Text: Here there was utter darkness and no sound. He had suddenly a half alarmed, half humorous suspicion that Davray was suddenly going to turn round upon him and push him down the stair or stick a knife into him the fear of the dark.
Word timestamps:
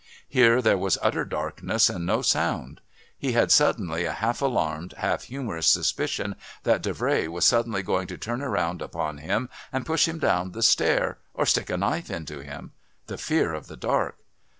Here 0.27 0.63
there 0.63 0.79
was 0.79 0.97
utter 1.03 1.23
darkness 1.25 1.87
and 1.87 2.07
no 2.07 2.23
sound. 2.23 2.81
He 3.19 3.33
had 3.33 3.51
suddenly 3.51 4.05
a 4.05 4.13
half 4.13 4.41
alarmed, 4.41 4.95
half 4.97 5.25
humorous 5.25 5.67
suspicion 5.67 6.37
that 6.63 6.81
Davray 6.81 7.27
was 7.27 7.45
suddenly 7.45 7.83
going 7.83 8.07
to 8.07 8.17
turn 8.17 8.41
round 8.41 8.81
upon 8.81 9.19
him 9.19 9.47
and 9.71 9.85
push 9.85 10.07
him 10.07 10.17
down 10.17 10.53
the 10.53 10.63
stair 10.63 11.19
or 11.35 11.45
stick 11.45 11.69
a 11.69 11.77
knife 11.77 12.09
into 12.09 12.39
him 12.39 12.71
the 13.05 13.19
fear 13.19 13.53
of 13.53 13.67
the 13.67 13.77
dark. 13.77 14.17